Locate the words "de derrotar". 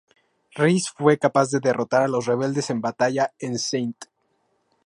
1.51-2.01